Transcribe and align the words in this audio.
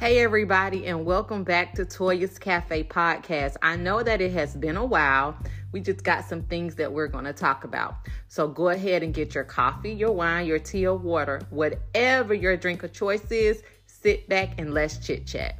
Hey, 0.00 0.20
everybody, 0.20 0.86
and 0.86 1.04
welcome 1.04 1.44
back 1.44 1.74
to 1.74 1.84
Toya's 1.84 2.38
Cafe 2.38 2.84
Podcast. 2.84 3.56
I 3.60 3.76
know 3.76 4.02
that 4.02 4.22
it 4.22 4.32
has 4.32 4.56
been 4.56 4.78
a 4.78 4.84
while. 4.84 5.36
We 5.72 5.80
just 5.80 6.02
got 6.02 6.24
some 6.24 6.42
things 6.44 6.74
that 6.76 6.90
we're 6.90 7.06
going 7.06 7.26
to 7.26 7.34
talk 7.34 7.64
about. 7.64 7.96
So 8.28 8.48
go 8.48 8.70
ahead 8.70 9.02
and 9.02 9.12
get 9.12 9.34
your 9.34 9.44
coffee, 9.44 9.92
your 9.92 10.12
wine, 10.12 10.46
your 10.46 10.58
tea, 10.58 10.86
or 10.86 10.96
water, 10.96 11.42
whatever 11.50 12.32
your 12.32 12.56
drink 12.56 12.82
of 12.82 12.94
choice 12.94 13.30
is. 13.30 13.62
Sit 13.84 14.26
back 14.26 14.58
and 14.58 14.72
let's 14.72 14.96
chit 15.06 15.26
chat. 15.26 15.58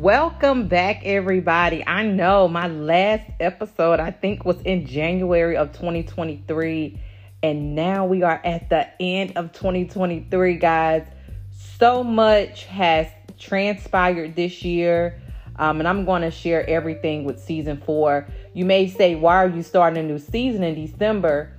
Welcome 0.00 0.66
back, 0.66 1.02
everybody. 1.04 1.86
I 1.86 2.04
know 2.04 2.48
my 2.48 2.68
last 2.68 3.30
episode, 3.38 4.00
I 4.00 4.10
think, 4.10 4.46
was 4.46 4.58
in 4.62 4.86
January 4.86 5.58
of 5.58 5.72
2023, 5.72 6.98
and 7.42 7.74
now 7.74 8.06
we 8.06 8.22
are 8.22 8.40
at 8.42 8.70
the 8.70 8.88
end 8.98 9.36
of 9.36 9.52
2023, 9.52 10.56
guys. 10.56 11.06
So 11.78 12.02
much 12.02 12.64
has 12.64 13.08
transpired 13.38 14.36
this 14.36 14.64
year, 14.64 15.20
um, 15.56 15.80
and 15.80 15.86
I'm 15.86 16.06
going 16.06 16.22
to 16.22 16.30
share 16.30 16.66
everything 16.66 17.24
with 17.24 17.38
season 17.38 17.76
four. 17.84 18.26
You 18.54 18.64
may 18.64 18.88
say, 18.88 19.16
Why 19.16 19.36
are 19.36 19.48
you 19.48 19.62
starting 19.62 20.02
a 20.02 20.08
new 20.08 20.18
season 20.18 20.62
in 20.62 20.76
December? 20.76 21.52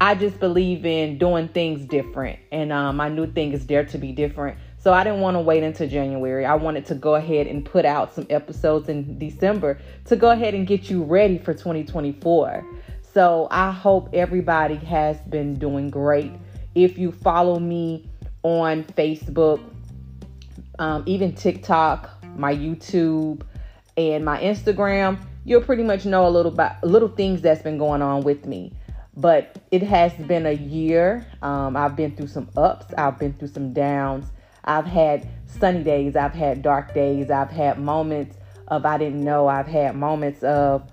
I 0.00 0.14
just 0.14 0.40
believe 0.40 0.86
in 0.86 1.18
doing 1.18 1.48
things 1.48 1.84
different, 1.84 2.38
and 2.50 2.72
um, 2.72 2.96
my 2.96 3.10
new 3.10 3.30
thing 3.30 3.52
is 3.52 3.66
Dare 3.66 3.84
to 3.84 3.98
Be 3.98 4.12
Different. 4.12 4.56
So 4.82 4.94
I 4.94 5.04
didn't 5.04 5.20
want 5.20 5.34
to 5.34 5.40
wait 5.40 5.62
until 5.62 5.86
January. 5.86 6.46
I 6.46 6.54
wanted 6.54 6.86
to 6.86 6.94
go 6.94 7.14
ahead 7.14 7.46
and 7.46 7.62
put 7.62 7.84
out 7.84 8.14
some 8.14 8.26
episodes 8.30 8.88
in 8.88 9.18
December 9.18 9.78
to 10.06 10.16
go 10.16 10.30
ahead 10.30 10.54
and 10.54 10.66
get 10.66 10.88
you 10.88 11.02
ready 11.02 11.36
for 11.36 11.52
2024. 11.52 12.66
So 13.12 13.46
I 13.50 13.72
hope 13.72 14.08
everybody 14.14 14.76
has 14.76 15.18
been 15.28 15.58
doing 15.58 15.90
great. 15.90 16.32
If 16.74 16.96
you 16.96 17.12
follow 17.12 17.58
me 17.58 18.08
on 18.42 18.84
Facebook, 18.84 19.60
um, 20.78 21.02
even 21.04 21.34
TikTok, 21.34 22.08
my 22.36 22.54
YouTube, 22.54 23.42
and 23.98 24.24
my 24.24 24.40
Instagram, 24.40 25.20
you'll 25.44 25.60
pretty 25.60 25.82
much 25.82 26.06
know 26.06 26.26
a 26.26 26.30
little 26.30 26.52
about 26.52 26.82
little 26.82 27.08
things 27.08 27.42
that's 27.42 27.60
been 27.60 27.76
going 27.76 28.00
on 28.00 28.22
with 28.22 28.46
me. 28.46 28.72
But 29.14 29.58
it 29.70 29.82
has 29.82 30.14
been 30.14 30.46
a 30.46 30.52
year. 30.52 31.26
Um, 31.42 31.76
I've 31.76 31.96
been 31.96 32.16
through 32.16 32.28
some 32.28 32.48
ups. 32.56 32.94
I've 32.96 33.18
been 33.18 33.34
through 33.34 33.48
some 33.48 33.74
downs 33.74 34.24
I've 34.70 34.86
had 34.86 35.26
sunny 35.46 35.82
days, 35.82 36.14
I've 36.14 36.32
had 36.32 36.62
dark 36.62 36.94
days, 36.94 37.28
I've 37.28 37.50
had 37.50 37.80
moments 37.80 38.36
of 38.68 38.86
I 38.86 38.98
didn't 38.98 39.24
know, 39.24 39.48
I've 39.48 39.66
had 39.66 39.96
moments 39.96 40.44
of 40.44 40.88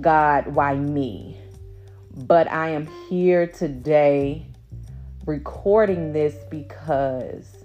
God, 0.00 0.46
why 0.46 0.76
me? 0.76 1.36
But 2.14 2.48
I 2.48 2.68
am 2.68 2.88
here 3.08 3.48
today 3.48 4.46
recording 5.26 6.12
this 6.12 6.36
because 6.48 7.64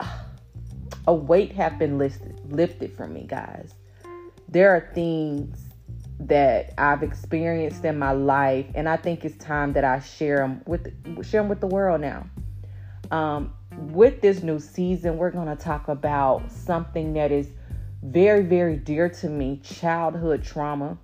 ah, 0.00 0.24
a 1.06 1.14
weight 1.14 1.52
have 1.52 1.78
been 1.78 1.98
lifted 1.98 2.40
lifted 2.50 2.96
from 2.96 3.12
me, 3.12 3.26
guys. 3.26 3.74
There 4.48 4.70
are 4.70 4.90
things 4.94 5.58
that 6.20 6.72
I've 6.78 7.02
experienced 7.02 7.84
in 7.84 7.98
my 7.98 8.12
life, 8.12 8.64
and 8.74 8.88
I 8.88 8.96
think 8.96 9.26
it's 9.26 9.36
time 9.44 9.74
that 9.74 9.84
I 9.84 10.00
share 10.00 10.38
them 10.38 10.62
with 10.66 10.86
share 11.22 11.42
them 11.42 11.50
with 11.50 11.60
the 11.60 11.66
world 11.66 12.00
now. 12.00 12.24
Um, 13.12 13.52
with 13.90 14.22
this 14.22 14.42
new 14.42 14.58
season, 14.58 15.18
we're 15.18 15.30
going 15.30 15.54
to 15.54 15.62
talk 15.62 15.88
about 15.88 16.50
something 16.50 17.12
that 17.12 17.30
is 17.30 17.48
very, 18.02 18.42
very 18.42 18.76
dear 18.76 19.10
to 19.10 19.28
me 19.28 19.60
childhood 19.62 20.42
trauma. 20.42 20.96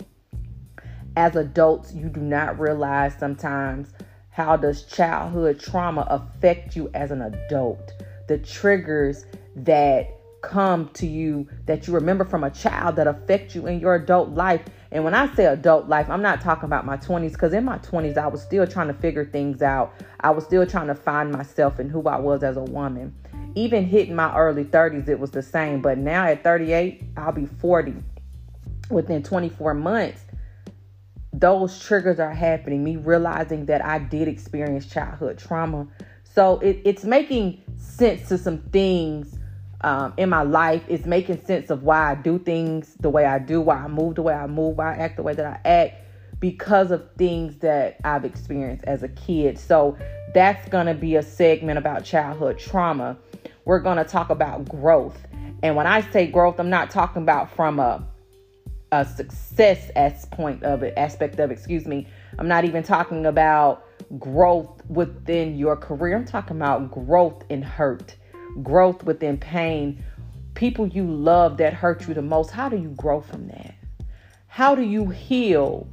As 1.16 1.36
adults, 1.36 1.92
you 1.92 2.08
do 2.08 2.20
not 2.20 2.58
realize 2.58 3.14
sometimes 3.18 3.92
how 4.30 4.56
does 4.56 4.84
childhood 4.84 5.60
trauma 5.60 6.06
affect 6.08 6.74
you 6.74 6.90
as 6.94 7.10
an 7.10 7.20
adult? 7.20 7.92
The 8.26 8.38
triggers 8.38 9.26
that 9.56 10.17
come 10.40 10.88
to 10.94 11.06
you 11.06 11.48
that 11.66 11.86
you 11.86 11.94
remember 11.94 12.24
from 12.24 12.44
a 12.44 12.50
child 12.50 12.96
that 12.96 13.06
affect 13.06 13.54
you 13.54 13.66
in 13.66 13.80
your 13.80 13.94
adult 13.94 14.30
life 14.30 14.62
and 14.90 15.04
when 15.04 15.14
I 15.14 15.32
say 15.34 15.44
adult 15.44 15.88
life, 15.88 16.08
I'm 16.08 16.22
not 16.22 16.40
talking 16.40 16.64
about 16.64 16.86
my 16.86 16.96
20s 16.96 17.32
because 17.32 17.52
in 17.52 17.64
my 17.64 17.78
20s, 17.78 18.16
I 18.16 18.26
was 18.26 18.42
still 18.42 18.66
trying 18.66 18.88
to 18.88 18.94
figure 18.94 19.24
things 19.24 19.60
out. 19.60 19.92
I 20.20 20.30
was 20.30 20.44
still 20.44 20.66
trying 20.66 20.86
to 20.86 20.94
find 20.94 21.30
myself 21.30 21.78
and 21.78 21.90
who 21.90 22.02
I 22.08 22.18
was 22.18 22.42
as 22.42 22.56
a 22.56 22.62
woman. 22.62 23.14
Even 23.54 23.84
hitting 23.84 24.14
my 24.14 24.34
early 24.34 24.64
30s, 24.64 25.08
it 25.08 25.18
was 25.18 25.30
the 25.30 25.42
same. 25.42 25.82
But 25.82 25.98
now 25.98 26.24
at 26.24 26.42
38, 26.42 27.02
I'll 27.18 27.32
be 27.32 27.44
40 27.44 27.94
within 28.90 29.22
24 29.22 29.74
months. 29.74 30.22
Those 31.34 31.78
triggers 31.78 32.18
are 32.18 32.32
happening, 32.32 32.82
me 32.82 32.96
realizing 32.96 33.66
that 33.66 33.84
I 33.84 33.98
did 33.98 34.26
experience 34.26 34.86
childhood 34.86 35.38
trauma. 35.38 35.86
So 36.24 36.58
it, 36.60 36.80
it's 36.84 37.04
making 37.04 37.62
sense 37.76 38.28
to 38.28 38.38
some 38.38 38.58
things 38.58 39.38
um, 39.82 40.12
in 40.16 40.28
my 40.28 40.42
life. 40.42 40.82
It's 40.88 41.06
making 41.06 41.44
sense 41.44 41.70
of 41.70 41.82
why 41.82 42.12
I 42.12 42.14
do 42.14 42.38
things 42.38 42.94
the 43.00 43.10
way 43.10 43.24
I 43.24 43.38
do, 43.38 43.60
why 43.60 43.76
I 43.76 43.88
move 43.88 44.16
the 44.16 44.22
way 44.22 44.34
I 44.34 44.46
move, 44.46 44.76
why 44.76 44.94
I 44.94 44.98
act 44.98 45.16
the 45.16 45.22
way 45.22 45.34
that 45.34 45.46
I 45.46 45.68
act 45.68 46.04
because 46.40 46.90
of 46.90 47.08
things 47.16 47.56
that 47.58 47.98
I've 48.04 48.24
experienced 48.24 48.84
as 48.84 49.02
a 49.02 49.08
kid. 49.08 49.58
So 49.58 49.96
that's 50.34 50.68
going 50.68 50.86
to 50.86 50.94
be 50.94 51.16
a 51.16 51.22
segment 51.22 51.78
about 51.78 52.04
childhood 52.04 52.58
trauma. 52.58 53.16
We're 53.64 53.80
going 53.80 53.98
to 53.98 54.04
talk 54.04 54.30
about 54.30 54.68
growth. 54.68 55.18
And 55.62 55.74
when 55.74 55.86
I 55.86 56.00
say 56.10 56.26
growth, 56.28 56.60
I'm 56.60 56.70
not 56.70 56.90
talking 56.90 57.22
about 57.22 57.50
from 57.54 57.78
a 57.78 58.06
a 58.90 59.04
success 59.04 59.90
as 59.96 60.24
point 60.26 60.62
of 60.62 60.82
it 60.82 60.94
aspect 60.96 61.38
of 61.40 61.50
excuse 61.50 61.86
me. 61.86 62.06
I'm 62.38 62.48
not 62.48 62.64
even 62.64 62.82
talking 62.82 63.26
about 63.26 63.84
growth 64.18 64.82
within 64.88 65.58
your 65.58 65.76
career. 65.76 66.16
I'm 66.16 66.24
talking 66.24 66.56
about 66.56 66.90
growth 66.90 67.44
in 67.50 67.60
hurt 67.60 68.16
growth 68.62 69.02
within 69.04 69.38
pain, 69.38 70.02
people 70.54 70.86
you 70.86 71.04
love 71.04 71.56
that 71.58 71.72
hurt 71.72 72.08
you 72.08 72.14
the 72.14 72.22
most, 72.22 72.50
how 72.50 72.68
do 72.68 72.76
you 72.76 72.90
grow 72.90 73.20
from 73.20 73.48
that? 73.48 73.74
How 74.46 74.74
do 74.74 74.82
you 74.82 75.08
heal 75.08 75.86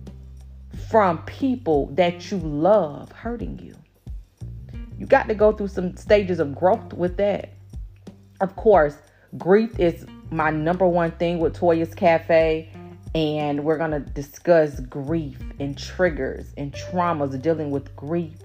from 0.89 1.19
people 1.25 1.87
that 1.93 2.31
you 2.31 2.37
love 2.37 3.11
hurting 3.11 3.59
you? 3.59 3.75
You 4.97 5.05
got 5.05 5.27
to 5.27 5.35
go 5.35 5.51
through 5.51 5.67
some 5.67 5.95
stages 5.97 6.39
of 6.39 6.55
growth 6.55 6.93
with 6.93 7.17
that. 7.17 7.49
Of 8.41 8.55
course, 8.55 8.97
grief 9.37 9.79
is 9.79 10.05
my 10.31 10.49
number 10.49 10.87
one 10.87 11.11
thing 11.11 11.39
with 11.39 11.53
Toya's 11.53 11.93
Cafe, 11.93 12.69
and 13.13 13.63
we're 13.63 13.77
going 13.77 13.91
to 13.91 13.99
discuss 13.99 14.79
grief 14.79 15.37
and 15.59 15.77
triggers 15.77 16.53
and 16.57 16.73
traumas 16.73 17.39
dealing 17.41 17.71
with 17.71 17.95
grief. 17.95 18.37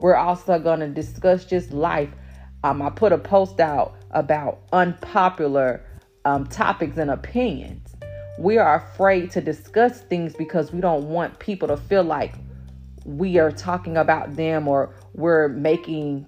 We're 0.00 0.16
also 0.16 0.58
going 0.58 0.80
to 0.80 0.88
discuss 0.88 1.44
just 1.44 1.72
life 1.72 2.10
um, 2.64 2.82
I 2.82 2.90
put 2.90 3.12
a 3.12 3.18
post 3.18 3.60
out 3.60 3.96
about 4.10 4.60
unpopular 4.72 5.84
um, 6.24 6.46
topics 6.46 6.96
and 6.96 7.10
opinions. 7.10 7.94
We 8.38 8.58
are 8.58 8.76
afraid 8.76 9.30
to 9.32 9.40
discuss 9.40 10.00
things 10.02 10.34
because 10.34 10.72
we 10.72 10.80
don't 10.80 11.08
want 11.08 11.38
people 11.38 11.68
to 11.68 11.76
feel 11.76 12.02
like 12.02 12.34
we 13.04 13.38
are 13.38 13.52
talking 13.52 13.96
about 13.96 14.34
them 14.36 14.66
or 14.66 14.94
we're 15.14 15.48
making 15.48 16.26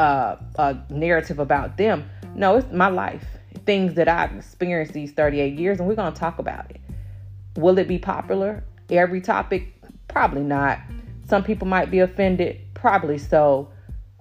uh, 0.00 0.36
a 0.56 0.76
narrative 0.90 1.38
about 1.38 1.76
them. 1.76 2.08
No, 2.34 2.56
it's 2.56 2.70
my 2.72 2.88
life, 2.88 3.24
things 3.64 3.94
that 3.94 4.08
I've 4.08 4.34
experienced 4.36 4.92
these 4.92 5.12
38 5.12 5.58
years, 5.58 5.78
and 5.78 5.88
we're 5.88 5.94
going 5.94 6.12
to 6.12 6.18
talk 6.18 6.38
about 6.38 6.68
it. 6.70 6.80
Will 7.56 7.78
it 7.78 7.86
be 7.86 7.98
popular? 7.98 8.64
Every 8.90 9.20
topic? 9.20 9.72
Probably 10.08 10.42
not. 10.42 10.80
Some 11.28 11.44
people 11.44 11.68
might 11.68 11.90
be 11.90 12.00
offended, 12.00 12.60
probably 12.74 13.18
so. 13.18 13.70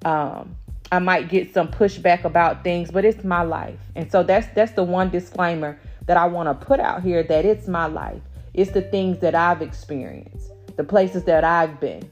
Um, 0.06 0.56
I 0.94 1.00
might 1.00 1.28
get 1.28 1.52
some 1.52 1.70
pushback 1.70 2.24
about 2.24 2.64
things, 2.64 2.92
but 2.92 3.04
it's 3.04 3.24
my 3.24 3.42
life. 3.42 3.80
And 3.96 4.12
so 4.12 4.22
that's 4.22 4.46
that's 4.54 4.74
the 4.74 4.84
one 4.84 5.10
disclaimer 5.10 5.80
that 6.06 6.18
I 6.18 6.28
want 6.28 6.48
to 6.50 6.66
put 6.66 6.80
out 6.80 7.02
here 7.02 7.24
that 7.24 7.46
it's 7.46 7.68
my 7.68 7.88
life. 7.88 8.22
It's 8.54 8.70
the 8.70 8.84
things 8.84 9.18
that 9.22 9.34
I've 9.34 9.64
experienced, 9.64 10.52
the 10.78 10.84
places 10.84 11.24
that 11.24 11.44
I've 11.44 11.80
been, 11.80 12.12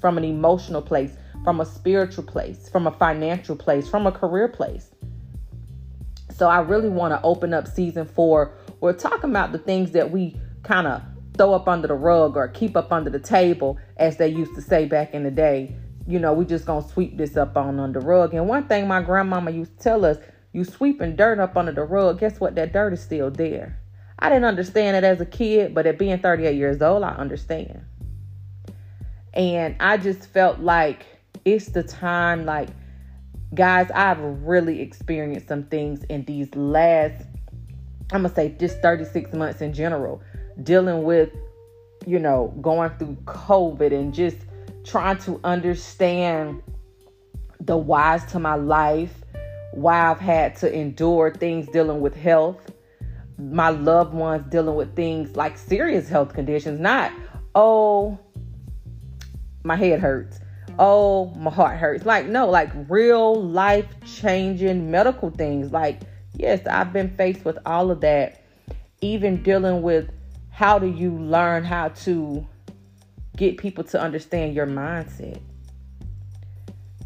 from 0.00 0.18
an 0.18 0.24
emotional 0.24 0.82
place, 0.82 1.16
from 1.44 1.60
a 1.60 1.64
spiritual 1.64 2.24
place, 2.24 2.68
from 2.68 2.88
a 2.88 2.90
financial 2.90 3.54
place, 3.54 3.88
from 3.88 4.08
a 4.08 4.12
career 4.12 4.48
place. 4.48 4.90
So 6.34 6.48
I 6.48 6.58
really 6.62 6.88
want 6.88 7.12
to 7.12 7.22
open 7.22 7.54
up 7.54 7.68
season 7.68 8.06
4. 8.06 8.52
We're 8.80 8.92
talking 8.92 9.30
about 9.30 9.52
the 9.52 9.58
things 9.58 9.92
that 9.92 10.10
we 10.10 10.36
kind 10.64 10.88
of 10.88 11.00
throw 11.38 11.54
up 11.54 11.68
under 11.68 11.86
the 11.86 11.94
rug 11.94 12.36
or 12.36 12.48
keep 12.48 12.76
up 12.76 12.92
under 12.92 13.08
the 13.08 13.20
table 13.20 13.78
as 13.98 14.16
they 14.16 14.26
used 14.26 14.56
to 14.56 14.62
say 14.62 14.84
back 14.84 15.14
in 15.14 15.22
the 15.22 15.30
day 15.30 15.76
you 16.06 16.18
know, 16.18 16.32
we 16.32 16.44
just 16.44 16.66
gonna 16.66 16.86
sweep 16.86 17.16
this 17.16 17.36
up 17.36 17.56
on 17.56 17.80
under 17.80 18.00
the 18.00 18.06
rug. 18.06 18.34
And 18.34 18.48
one 18.48 18.66
thing 18.66 18.86
my 18.86 19.02
grandmama 19.02 19.50
used 19.50 19.76
to 19.78 19.82
tell 19.82 20.04
us, 20.04 20.18
you 20.52 20.64
sweeping 20.64 21.16
dirt 21.16 21.38
up 21.38 21.56
under 21.56 21.72
the 21.72 21.82
rug, 21.82 22.20
guess 22.20 22.40
what? 22.40 22.54
That 22.54 22.72
dirt 22.72 22.92
is 22.92 23.02
still 23.02 23.30
there. 23.30 23.78
I 24.18 24.28
didn't 24.28 24.44
understand 24.44 24.96
it 24.96 25.04
as 25.04 25.20
a 25.20 25.26
kid, 25.26 25.74
but 25.74 25.86
at 25.86 25.98
being 25.98 26.18
38 26.18 26.56
years 26.56 26.80
old, 26.80 27.02
I 27.02 27.10
understand. 27.10 27.82
And 29.34 29.76
I 29.80 29.98
just 29.98 30.28
felt 30.30 30.60
like 30.60 31.04
it's 31.44 31.66
the 31.66 31.82
time, 31.82 32.46
like, 32.46 32.68
guys, 33.54 33.90
I've 33.94 34.20
really 34.20 34.80
experienced 34.80 35.48
some 35.48 35.64
things 35.64 36.04
in 36.04 36.24
these 36.24 36.54
last, 36.54 37.22
I'm 38.12 38.22
gonna 38.22 38.34
say 38.34 38.56
just 38.58 38.80
36 38.80 39.34
months 39.34 39.60
in 39.60 39.74
general, 39.74 40.22
dealing 40.62 41.02
with 41.02 41.30
you 42.06 42.20
know, 42.20 42.54
going 42.62 42.90
through 42.98 43.16
COVID 43.24 43.92
and 43.92 44.14
just 44.14 44.36
trying 44.86 45.18
to 45.18 45.40
understand 45.44 46.62
the 47.60 47.76
whys 47.76 48.24
to 48.26 48.38
my 48.38 48.54
life, 48.54 49.12
why 49.72 50.10
I've 50.10 50.20
had 50.20 50.56
to 50.56 50.72
endure 50.72 51.34
things 51.34 51.68
dealing 51.68 52.00
with 52.00 52.14
health, 52.14 52.70
my 53.38 53.68
loved 53.68 54.14
ones 54.14 54.44
dealing 54.50 54.76
with 54.76 54.94
things 54.94 55.36
like 55.36 55.58
serious 55.58 56.08
health 56.08 56.32
conditions, 56.32 56.80
not, 56.80 57.12
oh, 57.54 58.18
my 59.64 59.76
head 59.76 60.00
hurts. 60.00 60.38
Oh, 60.78 61.26
my 61.36 61.50
heart 61.50 61.78
hurts. 61.78 62.06
Like, 62.06 62.26
no, 62.26 62.48
like 62.48 62.70
real 62.88 63.42
life 63.42 63.86
changing 64.04 64.90
medical 64.90 65.30
things. 65.30 65.72
Like, 65.72 66.02
yes, 66.34 66.66
I've 66.66 66.92
been 66.92 67.14
faced 67.16 67.44
with 67.44 67.58
all 67.66 67.90
of 67.90 68.00
that. 68.02 68.42
Even 69.00 69.42
dealing 69.42 69.82
with 69.82 70.10
how 70.50 70.78
do 70.78 70.86
you 70.86 71.10
learn 71.18 71.64
how 71.64 71.88
to 71.88 72.46
get 73.36 73.58
people 73.58 73.84
to 73.84 74.00
understand 74.00 74.54
your 74.54 74.66
mindset. 74.66 75.40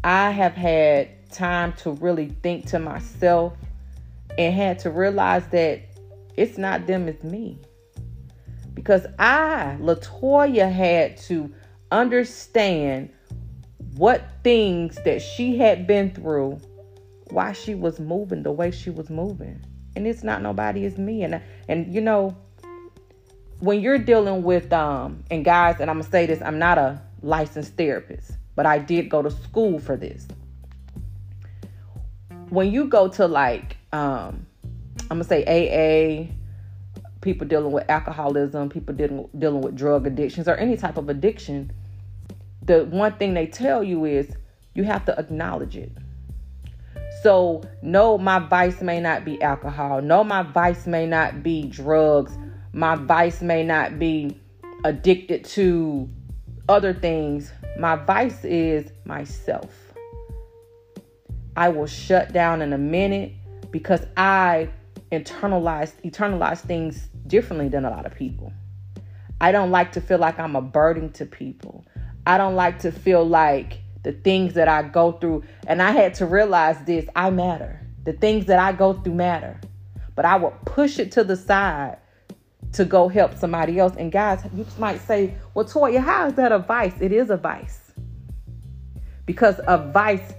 I 0.03 0.31
have 0.31 0.53
had 0.53 1.29
time 1.31 1.73
to 1.73 1.91
really 1.91 2.29
think 2.41 2.65
to 2.67 2.79
myself 2.79 3.53
and 4.37 4.53
had 4.53 4.79
to 4.79 4.89
realize 4.89 5.47
that 5.49 5.81
it's 6.37 6.57
not 6.57 6.87
them, 6.87 7.07
it's 7.07 7.23
me. 7.23 7.59
Because 8.73 9.05
I, 9.19 9.77
Latoya, 9.79 10.71
had 10.71 11.17
to 11.17 11.53
understand 11.91 13.09
what 13.95 14.23
things 14.43 14.97
that 15.03 15.21
she 15.21 15.57
had 15.57 15.85
been 15.85 16.11
through, 16.11 16.59
why 17.29 17.51
she 17.51 17.75
was 17.75 17.99
moving 17.99 18.43
the 18.43 18.51
way 18.51 18.71
she 18.71 18.89
was 18.89 19.09
moving. 19.09 19.63
And 19.95 20.07
it's 20.07 20.23
not 20.23 20.41
nobody, 20.41 20.85
it's 20.85 20.97
me. 20.97 21.23
And 21.23 21.41
and 21.67 21.93
you 21.93 22.01
know, 22.01 22.35
when 23.61 23.79
you're 23.79 23.99
dealing 23.99 24.43
with 24.43 24.73
um 24.73 25.23
and 25.31 25.45
guys, 25.45 25.79
and 25.79 25.89
I'm 25.89 25.99
gonna 25.99 26.09
say 26.09 26.25
this, 26.25 26.41
I'm 26.41 26.59
not 26.59 26.77
a 26.77 27.01
licensed 27.21 27.77
therapist, 27.77 28.31
but 28.55 28.65
I 28.65 28.79
did 28.79 29.09
go 29.09 29.21
to 29.21 29.31
school 29.31 29.79
for 29.79 29.95
this. 29.95 30.27
When 32.49 32.71
you 32.71 32.85
go 32.85 33.07
to 33.07 33.27
like 33.27 33.77
um 33.93 34.45
I'm 35.09 35.19
gonna 35.19 35.23
say 35.23 35.43
AA, 35.45 36.33
people 37.21 37.47
dealing 37.47 37.71
with 37.71 37.89
alcoholism, 37.89 38.69
people 38.69 38.95
dealing 38.95 39.29
dealing 39.37 39.61
with 39.61 39.75
drug 39.75 40.07
addictions 40.07 40.47
or 40.47 40.55
any 40.55 40.75
type 40.75 40.97
of 40.97 41.07
addiction, 41.07 41.71
the 42.63 42.85
one 42.85 43.13
thing 43.13 43.35
they 43.35 43.45
tell 43.45 43.83
you 43.83 44.05
is 44.05 44.35
you 44.73 44.83
have 44.83 45.05
to 45.05 45.17
acknowledge 45.19 45.77
it. 45.77 45.91
So, 47.21 47.61
no, 47.83 48.17
my 48.17 48.39
vice 48.39 48.81
may 48.81 48.99
not 48.99 49.23
be 49.23 49.39
alcohol. 49.43 50.01
No, 50.01 50.23
my 50.23 50.41
vice 50.41 50.87
may 50.87 51.05
not 51.05 51.43
be 51.43 51.67
drugs. 51.67 52.35
My 52.73 52.95
vice 52.95 53.41
may 53.41 53.63
not 53.63 53.99
be 53.99 54.39
addicted 54.85 55.43
to 55.43 56.09
other 56.69 56.93
things. 56.93 57.51
My 57.77 57.97
vice 57.97 58.45
is 58.45 58.91
myself. 59.03 59.75
I 61.57 61.67
will 61.67 61.87
shut 61.87 62.31
down 62.31 62.61
in 62.61 62.71
a 62.71 62.77
minute 62.77 63.33
because 63.71 64.05
I 64.15 64.69
internalize 65.11 65.91
internalize 66.03 66.59
things 66.59 67.09
differently 67.27 67.67
than 67.67 67.83
a 67.83 67.89
lot 67.89 68.05
of 68.05 68.15
people. 68.15 68.53
I 69.41 69.51
don't 69.51 69.71
like 69.71 69.91
to 69.93 70.01
feel 70.01 70.17
like 70.17 70.39
I'm 70.39 70.55
a 70.55 70.61
burden 70.61 71.11
to 71.13 71.25
people. 71.25 71.85
I 72.25 72.37
don't 72.37 72.55
like 72.55 72.79
to 72.79 72.91
feel 72.91 73.25
like 73.25 73.79
the 74.03 74.13
things 74.13 74.53
that 74.53 74.69
I 74.69 74.83
go 74.83 75.11
through, 75.11 75.43
and 75.67 75.81
I 75.81 75.91
had 75.91 76.13
to 76.15 76.25
realize 76.25 76.77
this 76.85 77.05
I 77.17 77.31
matter. 77.31 77.81
The 78.05 78.13
things 78.13 78.45
that 78.45 78.59
I 78.59 78.71
go 78.71 78.93
through 78.93 79.15
matter. 79.15 79.59
But 80.15 80.25
I 80.25 80.37
will 80.37 80.55
push 80.65 80.99
it 80.99 81.11
to 81.13 81.23
the 81.25 81.35
side 81.35 81.97
to 82.73 82.85
go 82.85 83.07
help 83.07 83.35
somebody 83.37 83.79
else. 83.79 83.95
And 83.97 84.11
guys, 84.11 84.43
you 84.55 84.65
might 84.77 85.01
say, 85.01 85.35
well, 85.53 85.65
Toya, 85.65 85.99
how 85.99 86.27
is 86.27 86.33
that 86.35 86.51
a 86.51 86.59
vice? 86.59 86.93
It 86.99 87.11
is 87.11 87.29
a 87.29 87.37
vice. 87.37 87.91
Because 89.25 89.59
a 89.67 89.77
vice 89.91 90.33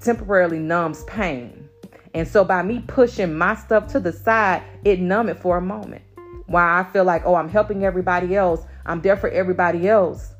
temporarily 0.00 0.58
numbs 0.58 1.04
pain. 1.04 1.68
And 2.14 2.26
so 2.26 2.44
by 2.44 2.62
me 2.62 2.82
pushing 2.86 3.36
my 3.36 3.54
stuff 3.54 3.88
to 3.88 4.00
the 4.00 4.12
side, 4.12 4.62
it 4.84 5.00
numb 5.00 5.28
it 5.28 5.38
for 5.38 5.56
a 5.56 5.60
moment. 5.60 6.02
While 6.46 6.80
I 6.80 6.90
feel 6.92 7.04
like, 7.04 7.22
oh, 7.26 7.34
I'm 7.34 7.48
helping 7.48 7.84
everybody 7.84 8.34
else. 8.34 8.62
I'm 8.86 9.02
there 9.02 9.16
for 9.16 9.28
everybody 9.28 9.88
else 9.88 10.34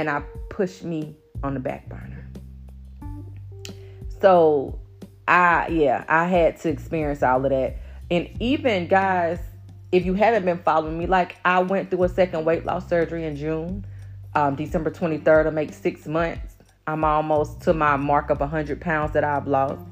and 0.00 0.08
I 0.08 0.22
pushed 0.48 0.82
me 0.82 1.14
on 1.42 1.54
the 1.54 1.60
back 1.60 1.88
burner. 1.88 2.26
So 4.20 4.80
I 5.28 5.68
yeah, 5.68 6.04
I 6.08 6.26
had 6.26 6.58
to 6.60 6.68
experience 6.68 7.22
all 7.22 7.44
of 7.44 7.50
that. 7.50 7.76
And 8.10 8.28
even 8.40 8.88
guys, 8.88 9.38
if 9.92 10.06
you 10.06 10.14
haven't 10.14 10.44
been 10.44 10.58
following 10.58 10.98
me, 10.98 11.06
like 11.06 11.36
I 11.44 11.60
went 11.60 11.90
through 11.90 12.04
a 12.04 12.08
second 12.08 12.44
weight 12.44 12.64
loss 12.64 12.88
surgery 12.88 13.24
in 13.24 13.36
June, 13.36 13.84
um, 14.34 14.54
December 14.54 14.90
23rd 14.90 15.44
to 15.44 15.50
make 15.50 15.72
six 15.72 16.06
months. 16.06 16.56
I'm 16.86 17.04
almost 17.04 17.60
to 17.62 17.74
my 17.74 17.96
mark 17.96 18.30
of 18.30 18.40
100 18.40 18.80
pounds 18.80 19.12
that 19.12 19.24
I've 19.24 19.46
lost. 19.46 19.82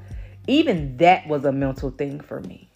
Even 0.47 0.97
that 0.97 1.27
was 1.27 1.45
a 1.45 1.51
mental 1.51 1.91
thing 1.91 2.19
for 2.19 2.41
me. 2.41 2.69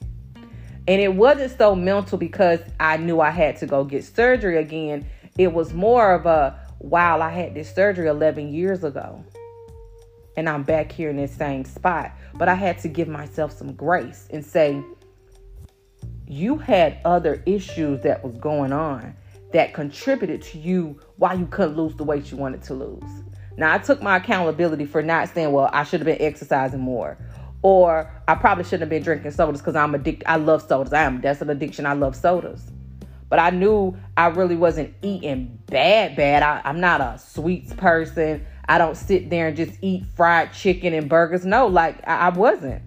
And 0.88 1.02
it 1.02 1.16
wasn't 1.16 1.58
so 1.58 1.76
mental 1.76 2.18
because 2.18 2.60
I 2.80 2.98
knew 2.98 3.22
I 3.22 3.30
had 3.30 3.58
to 3.58 3.66
go 3.66 3.86
get 3.86 4.04
surgery 4.04 4.58
again. 4.58 5.06
It 5.38 5.54
was 5.54 5.74
more 5.74 6.14
of 6.14 6.26
a, 6.26 6.60
wow, 6.80 7.22
I 7.22 7.30
had 7.30 7.56
this 7.56 7.74
surgery 7.74 8.08
11 8.08 8.54
years 8.54 8.84
ago 8.84 9.24
and 10.36 10.50
I'm 10.50 10.64
back 10.64 10.92
here 10.92 11.10
in 11.10 11.18
this 11.18 11.32
same 11.32 11.64
spot. 11.66 12.12
But 12.34 12.50
I 12.50 12.56
had 12.56 12.80
to 12.80 12.88
give 12.88 13.08
myself 13.08 13.52
some 13.52 13.74
grace 13.74 14.28
and 14.32 14.44
say, 14.44 14.84
you 16.28 16.58
had 16.58 17.00
other 17.06 17.42
issues 17.46 18.02
that 18.02 18.24
was 18.24 18.38
going 18.38 18.72
on 18.72 19.16
that 19.52 19.74
contributed 19.74 20.42
to 20.42 20.58
you 20.58 21.00
why 21.18 21.34
you 21.34 21.46
couldn't 21.46 21.78
lose 21.78 21.96
the 21.96 22.04
weight 22.04 22.32
you 22.32 22.38
wanted 22.38 22.64
to 22.64 22.74
lose. 22.74 23.24
Now 23.58 23.74
I 23.74 23.78
took 23.78 24.02
my 24.02 24.18
accountability 24.18 24.86
for 24.86 25.04
not 25.04 25.30
saying, 25.30 25.52
well, 25.52 25.70
I 25.72 25.84
should 25.84 26.00
have 26.00 26.06
been 26.06 26.22
exercising 26.22 26.80
more. 26.80 27.18
Or 27.62 28.12
I 28.28 28.36
probably 28.36 28.64
shouldn't 28.64 28.82
have 28.82 28.90
been 28.90 29.04
drinking 29.04 29.32
sodas 29.32 29.62
because 29.62 29.76
I'm 29.76 29.96
addicted. 29.96 30.30
I 30.30 30.36
love 30.36 30.64
sodas. 30.64 30.92
I 30.92 31.04
am. 31.04 31.22
That's 31.22 31.42
an 31.42 31.50
addiction. 31.50 31.86
I 31.86 31.94
love 31.94 32.16
sodas. 32.16 32.72
But 33.30 33.40
I 33.40 33.52
knew 33.52 33.96
I 34.18 34.28
really 34.28 34.58
wasn't 34.58 34.94
eating 35.02 35.60
bad, 35.68 36.16
bad. 36.16 36.44
I, 36.44 36.62
I'm 36.66 36.80
not 36.80 37.00
a 37.00 37.18
sweets 37.18 37.74
person. 37.74 38.46
I 38.68 38.78
don't 38.78 38.96
sit 38.96 39.30
there 39.30 39.48
and 39.48 39.58
just 39.58 39.78
eat 39.82 40.06
fried 40.16 40.54
chicken 40.54 40.94
and 40.94 41.08
burgers. 41.10 41.46
No, 41.46 41.68
like 41.68 42.06
I, 42.08 42.28
I 42.28 42.30
wasn't. 42.30 42.82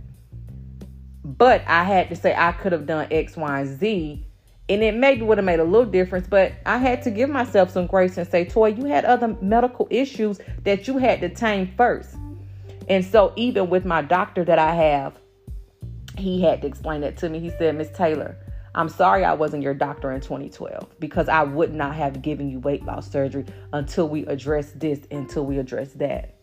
But 1.27 1.65
I 1.67 1.83
had 1.83 2.09
to 2.11 2.17
say 2.17 2.37
I 2.37 2.53
could 2.53 2.71
have 2.71 2.87
done 2.87 3.09
X, 3.11 3.37
Y, 3.37 3.61
and 3.61 3.81
Z. 3.81 4.25
And 4.69 4.83
it 4.83 4.95
maybe 4.95 5.23
would 5.23 5.39
have 5.39 5.45
made 5.45 5.59
a 5.59 5.65
little 5.65 5.91
difference, 5.91 6.29
but 6.29 6.53
I 6.65 6.79
had 6.79 7.03
to 7.03 7.11
give 7.11 7.29
myself 7.29 7.71
some 7.71 7.87
grace 7.87 8.17
and 8.17 8.29
say, 8.29 8.45
Toy, 8.45 8.69
you 8.69 8.85
had 8.85 9.05
other 9.05 9.37
medical 9.41 9.89
issues 9.91 10.41
that 10.63 10.87
you 10.87 10.99
had 10.99 11.21
to 11.21 11.29
tame 11.29 11.73
first. 11.77 12.17
And 12.89 13.05
so, 13.05 13.33
even 13.35 13.71
with 13.71 13.85
my 13.85 14.03
doctor 14.03 14.45
that 14.45 14.59
I 14.61 14.75
have, 14.75 15.19
he 16.17 16.43
had 16.43 16.63
to 16.63 16.69
explain 16.69 17.01
that 17.01 17.17
to 17.19 17.29
me. 17.29 17.41
He 17.41 17.51
said, 17.51 17.77
Miss 17.77 17.91
Taylor, 17.91 18.37
I'm 18.77 18.89
sorry 18.89 19.25
I 19.25 19.35
wasn't 19.35 19.65
your 19.65 19.75
doctor 19.75 20.13
in 20.13 20.21
2012 20.21 21.01
because 21.01 21.29
I 21.29 21.43
would 21.43 21.75
not 21.75 21.97
have 21.97 22.23
given 22.23 22.49
you 22.49 22.61
weight 22.61 22.85
loss 22.85 23.11
surgery 23.11 23.47
until 23.73 24.09
we 24.09 24.27
address 24.27 24.73
this, 24.77 25.01
until 25.11 25.45
we 25.45 25.59
address 25.59 25.93
that. 25.95 26.36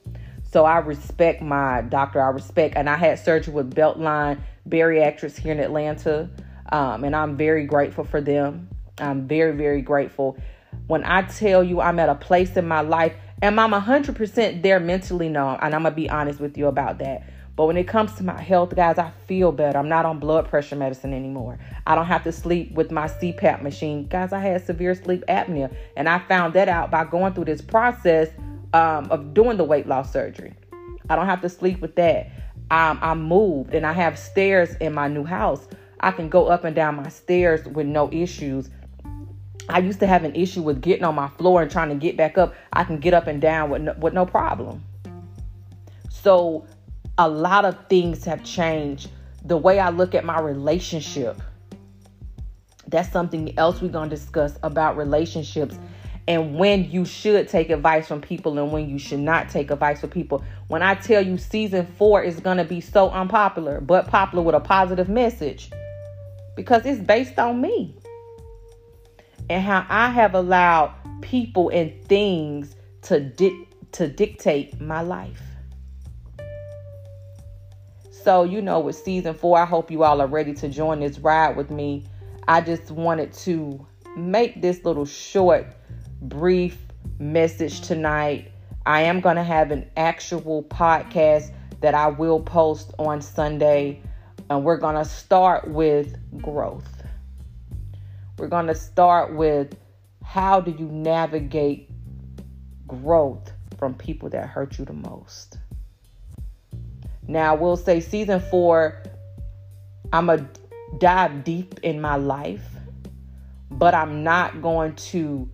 So 0.53 0.65
I 0.65 0.77
respect 0.77 1.41
my 1.41 1.81
doctor. 1.81 2.21
I 2.21 2.29
respect, 2.29 2.75
and 2.77 2.87
I 2.87 2.95
had 2.95 3.17
surgery 3.17 3.51
with 3.51 3.73
Beltline 3.73 4.39
Bariatrics 4.69 5.35
here 5.35 5.51
in 5.51 5.59
Atlanta, 5.59 6.29
um, 6.71 7.03
and 7.03 7.15
I'm 7.15 7.35
very 7.35 7.65
grateful 7.65 8.03
for 8.03 8.21
them. 8.21 8.69
I'm 8.99 9.27
very, 9.27 9.57
very 9.57 9.81
grateful. 9.81 10.37
When 10.85 11.03
I 11.05 11.23
tell 11.23 11.63
you 11.63 11.81
I'm 11.81 11.97
at 11.97 12.07
a 12.07 12.13
place 12.13 12.55
in 12.55 12.67
my 12.67 12.81
life, 12.81 13.15
and 13.41 13.59
I'm 13.59 13.71
100% 13.71 14.61
there 14.61 14.79
mentally, 14.79 15.27
no, 15.27 15.57
and 15.59 15.73
I'm 15.73 15.81
gonna 15.81 15.95
be 15.95 16.07
honest 16.07 16.39
with 16.39 16.55
you 16.55 16.67
about 16.67 16.99
that. 16.99 17.23
But 17.55 17.65
when 17.65 17.75
it 17.75 17.87
comes 17.87 18.13
to 18.15 18.23
my 18.23 18.39
health, 18.39 18.75
guys, 18.75 18.99
I 18.99 19.09
feel 19.25 19.51
better. 19.51 19.79
I'm 19.79 19.89
not 19.89 20.05
on 20.05 20.19
blood 20.19 20.49
pressure 20.49 20.75
medicine 20.75 21.15
anymore. 21.15 21.57
I 21.87 21.95
don't 21.95 22.05
have 22.05 22.23
to 22.25 22.31
sleep 22.31 22.73
with 22.73 22.91
my 22.91 23.07
CPAP 23.07 23.63
machine. 23.63 24.05
Guys, 24.07 24.31
I 24.31 24.39
had 24.39 24.63
severe 24.63 24.93
sleep 24.93 25.23
apnea, 25.27 25.73
and 25.97 26.07
I 26.07 26.19
found 26.19 26.53
that 26.53 26.69
out 26.69 26.91
by 26.91 27.05
going 27.05 27.33
through 27.33 27.45
this 27.45 27.61
process 27.63 28.29
um, 28.73 29.09
of 29.11 29.33
doing 29.33 29.57
the 29.57 29.63
weight 29.63 29.87
loss 29.87 30.11
surgery. 30.11 30.53
I 31.09 31.15
don't 31.15 31.27
have 31.27 31.41
to 31.41 31.49
sleep 31.49 31.79
with 31.81 31.95
that. 31.95 32.27
Um, 32.71 32.99
I'm 33.01 33.21
moved, 33.23 33.73
and 33.75 33.85
I 33.85 33.93
have 33.93 34.17
stairs 34.17 34.75
in 34.75 34.93
my 34.93 35.07
new 35.07 35.23
house. 35.23 35.67
I 35.99 36.11
can 36.11 36.27
go 36.27 36.47
up 36.47 36.63
and 36.63 36.75
down 36.75 36.95
my 36.95 37.09
stairs 37.09 37.65
with 37.65 37.85
no 37.85 38.11
issues. 38.11 38.69
I 39.69 39.79
used 39.79 39.99
to 40.01 40.07
have 40.07 40.23
an 40.23 40.35
issue 40.35 40.61
with 40.61 40.81
getting 40.81 41.05
on 41.05 41.15
my 41.15 41.29
floor 41.29 41.61
and 41.61 41.71
trying 41.71 41.89
to 41.89 41.95
get 41.95 42.17
back 42.17 42.37
up. 42.37 42.53
I 42.73 42.83
can 42.83 42.99
get 42.99 43.13
up 43.13 43.27
and 43.27 43.39
down 43.39 43.69
with 43.69 43.83
no, 43.83 43.93
with 43.93 44.13
no 44.13 44.25
problem. 44.25 44.83
So 46.09 46.65
a 47.17 47.29
lot 47.29 47.63
of 47.63 47.77
things 47.87 48.25
have 48.25 48.43
changed. 48.43 49.09
The 49.45 49.57
way 49.57 49.79
I 49.79 49.89
look 49.89 50.15
at 50.15 50.25
my 50.25 50.39
relationship. 50.39 51.39
That's 52.87 53.11
something 53.11 53.57
else 53.57 53.81
we're 53.81 53.89
going 53.89 54.09
to 54.09 54.15
discuss 54.15 54.57
about 54.63 54.97
relationships 54.97 55.77
and 56.27 56.57
when 56.57 56.89
you 56.91 57.05
should 57.05 57.49
take 57.49 57.69
advice 57.69 58.07
from 58.07 58.21
people 58.21 58.57
and 58.59 58.71
when 58.71 58.89
you 58.89 58.99
should 58.99 59.19
not 59.19 59.49
take 59.49 59.71
advice 59.71 60.01
from 60.01 60.09
people. 60.11 60.43
When 60.67 60.81
I 60.83 60.95
tell 60.95 61.25
you 61.25 61.37
season 61.37 61.85
four 61.97 62.23
is 62.23 62.39
going 62.39 62.57
to 62.57 62.63
be 62.65 62.81
so 62.81 63.09
unpopular, 63.09 63.81
but 63.81 64.07
popular 64.07 64.43
with 64.43 64.55
a 64.55 64.59
positive 64.61 65.09
message 65.09 65.71
because 66.55 66.85
it's 66.85 67.01
based 67.01 67.39
on 67.39 67.61
me. 67.61 67.95
and 69.49 69.63
how 69.63 69.85
I 69.89 70.09
have 70.09 70.35
allowed 70.35 70.93
people 71.21 71.69
and 71.69 71.93
things 72.05 72.75
to 73.03 73.19
di- 73.19 73.67
to 73.93 74.07
dictate 74.07 74.79
my 74.81 75.01
life. 75.01 75.41
So, 78.11 78.43
you 78.43 78.61
know, 78.61 78.79
with 78.79 78.95
season 78.95 79.33
4, 79.33 79.59
I 79.59 79.65
hope 79.65 79.91
you 79.91 80.03
all 80.03 80.21
are 80.21 80.27
ready 80.27 80.53
to 80.55 80.69
join 80.69 81.01
this 81.01 81.19
ride 81.19 81.57
with 81.57 81.69
me. 81.69 82.05
I 82.47 82.61
just 82.61 82.91
wanted 82.91 83.33
to 83.33 83.85
make 84.17 84.61
this 84.61 84.85
little 84.85 85.05
short 85.05 85.67
brief 86.23 86.77
message 87.19 87.81
tonight. 87.81 88.51
I 88.85 89.01
am 89.01 89.19
going 89.19 89.35
to 89.35 89.43
have 89.43 89.71
an 89.71 89.89
actual 89.97 90.63
podcast 90.63 91.53
that 91.81 91.93
I 91.93 92.07
will 92.07 92.39
post 92.39 92.93
on 92.97 93.21
Sunday. 93.21 94.01
And 94.49 94.63
we're 94.63 94.77
going 94.77 94.95
to 94.95 95.05
start 95.05 95.67
with 95.69 96.15
growth. 96.41 97.03
We're 98.37 98.47
going 98.47 98.67
to 98.67 98.75
start 98.75 99.35
with 99.35 99.75
how 100.23 100.61
do 100.61 100.71
you 100.71 100.87
navigate 100.87 101.89
growth 102.87 103.51
from 103.77 103.93
people 103.93 104.29
that 104.29 104.47
hurt 104.47 104.77
you 104.77 104.85
the 104.85 104.93
most? 104.93 105.57
Now, 107.27 107.55
we'll 107.55 107.77
say 107.77 107.99
season 107.99 108.39
four, 108.39 109.01
I'm 110.11 110.27
going 110.27 110.39
to 110.39 110.47
dive 110.99 111.43
deep 111.43 111.79
in 111.83 111.99
my 111.99 112.15
life, 112.15 112.65
but 113.71 113.93
I'm 113.93 114.23
not 114.23 114.61
going 114.61 114.95
to, 114.95 115.49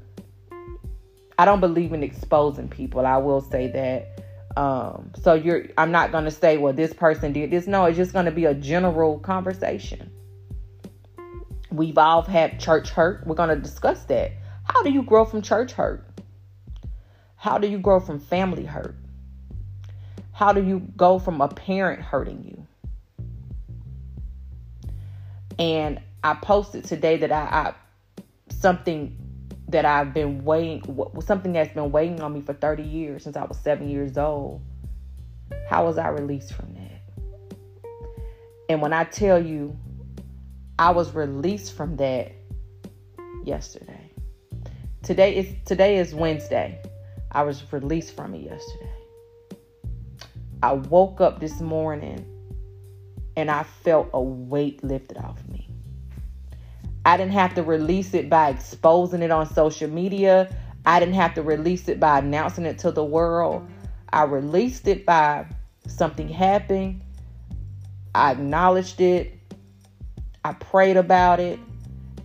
I 1.40 1.46
don't 1.46 1.62
believe 1.62 1.94
in 1.94 2.04
exposing 2.04 2.68
people. 2.68 3.06
I 3.06 3.16
will 3.16 3.40
say 3.40 3.68
that. 3.72 4.22
Um, 4.58 5.14
so 5.22 5.36
you're 5.36 5.68
I'm 5.78 5.90
not 5.90 6.12
gonna 6.12 6.32
say, 6.32 6.58
well, 6.58 6.74
this 6.74 6.92
person 6.92 7.32
did 7.32 7.50
this. 7.50 7.66
No, 7.66 7.86
it's 7.86 7.96
just 7.96 8.12
gonna 8.12 8.32
be 8.32 8.44
a 8.44 8.54
general 8.54 9.20
conversation. 9.20 10.12
We've 11.72 11.98
all 11.98 12.24
had 12.24 12.60
church 12.60 12.90
hurt. 12.90 13.26
We're 13.26 13.36
gonna 13.36 13.56
discuss 13.56 14.04
that. 14.06 14.34
How 14.66 14.84
do 14.84 14.92
you 14.92 15.02
grow 15.02 15.24
from 15.24 15.42
church 15.42 15.72
hurt? 15.72 16.06
How 17.38 17.58
do 17.58 17.70
you 17.70 17.80
grow 17.80 18.02
from 18.02 18.20
family 18.20 18.66
hurt? 18.66 18.98
How 20.34 20.52
do 20.52 20.62
you 20.62 20.80
go 20.98 21.20
from 21.20 21.40
a 21.40 21.48
parent 21.48 22.02
hurting 22.02 22.44
you? 22.44 22.68
And 25.58 26.02
I 26.22 26.34
posted 26.34 26.84
today 26.84 27.16
that 27.16 27.32
I, 27.32 27.38
I 27.38 27.74
something 28.50 29.29
that 29.70 29.86
I've 29.86 30.14
been 30.14 30.44
waiting, 30.44 30.84
something 31.22 31.54
that's 31.54 31.74
been 31.74 31.92
waiting 31.92 32.22
on 32.22 32.34
me 32.34 32.42
for 32.42 32.54
30 32.54 32.84
years 32.84 33.24
since 33.24 33.36
I 33.36 33.46
was 33.46 33.58
seven 33.58 33.88
years 33.90 34.18
old. 34.18 34.62
How 35.70 35.86
was 35.86 35.98
I 35.98 36.08
released 36.10 36.54
from 36.54 36.74
that? 36.74 37.02
And 38.68 38.82
when 38.82 38.94
I 38.94 39.04
tell 39.04 39.44
you, 39.44 39.78
I 40.80 40.90
was 40.92 41.14
released 41.14 41.74
from 41.76 41.98
that 41.98 42.32
yesterday. 43.44 44.12
Today 45.04 45.36
is 45.36 45.54
today 45.66 45.98
is 45.98 46.16
Wednesday. 46.16 46.82
I 47.32 47.44
was 47.44 47.64
released 47.72 48.16
from 48.16 48.34
it 48.34 48.42
yesterday. 48.42 48.92
I 50.64 50.74
woke 50.74 51.22
up 51.22 51.40
this 51.40 51.62
morning 51.62 52.26
and 53.38 53.52
I 53.52 53.64
felt 53.64 54.10
a 54.14 54.22
weight 54.22 54.84
lifted 54.84 55.18
off 55.18 55.48
me. 55.48 55.69
I 57.06 57.18
didn't 57.18 57.34
have 57.34 57.54
to 57.56 57.64
release 57.64 58.14
it 58.14 58.30
by 58.30 58.50
exposing 58.50 59.22
it 59.22 59.32
on 59.32 59.46
social 59.46 59.90
media. 59.90 60.54
I 60.86 61.00
didn't 61.00 61.16
have 61.16 61.34
to 61.36 61.44
release 61.44 61.88
it 61.88 62.00
by 62.00 62.20
announcing 62.20 62.66
it 62.66 62.78
to 62.80 62.92
the 62.92 63.04
world. 63.04 63.68
I 64.12 64.24
released 64.24 64.88
it 64.88 65.06
by 65.06 65.46
something 65.88 66.28
happening. 66.28 67.04
I 68.14 68.32
acknowledged 68.32 69.00
it. 69.02 69.34
I 70.44 70.54
prayed 70.54 70.98
about 70.98 71.40
it. 71.40 71.60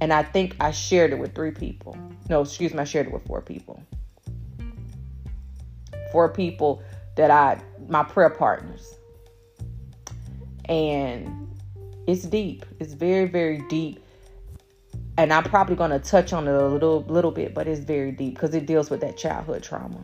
And 0.01 0.13
I 0.13 0.23
think 0.23 0.57
I 0.61 0.71
shared 0.71 1.13
it 1.13 1.19
with 1.19 1.35
three 1.35 1.53
people. 1.53 1.97
No, 2.29 2.43
excuse 2.43 2.75
me, 2.75 2.81
I 2.81 2.85
shared 2.85 3.07
it 3.07 3.13
with 3.13 3.27
four 3.27 3.41
people. 3.41 3.83
Four 6.11 6.31
people 6.31 6.83
that 7.17 7.31
I, 7.31 7.61
my 7.89 8.03
prayer 8.03 8.31
partners. 8.31 8.95
And 10.67 11.49
it's 12.07 12.25
deep. 12.25 12.65
It's 12.81 12.95
very, 12.95 13.27
very 13.27 13.63
deep 13.69 14.04
and 15.17 15.33
I'm 15.33 15.45
probably 15.45 15.77
going 15.77 15.91
to 15.91 15.99
touch 15.99 16.33
on 16.33 16.49
it 16.49 16.55
a 16.55 16.69
little 16.69 17.03
little 17.03 17.31
bit, 17.31 17.55
but 17.55 17.67
it's 17.67 17.81
very 17.81 18.13
deep 18.13 18.35
because 18.35 18.55
it 18.55 18.67
deals 18.67 18.91
with 18.91 19.01
that 19.01 19.17
childhood 19.17 19.63
trauma. 19.63 20.03